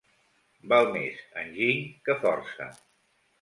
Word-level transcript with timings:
Val 0.71 0.89
més 0.95 1.19
enginy 1.41 1.77
que 2.09 2.17
força. 2.25 2.69